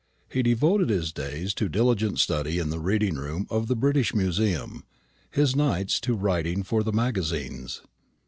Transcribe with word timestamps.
He 0.31 0.41
devoted 0.41 0.89
his 0.89 1.11
days 1.13 1.53
to 1.53 1.69
diligent 1.69 2.17
study 2.17 2.57
in 2.57 2.71
the 2.71 2.79
reading 2.79 3.17
room 3.17 3.45
of 3.51 3.67
the 3.67 3.75
British 3.75 4.15
Museum, 4.15 4.83
his 5.29 5.55
nights 5.55 5.99
to 5.99 6.15
writing 6.15 6.63
for 6.63 6.81
the 6.81 6.91
magazines. 6.91 7.83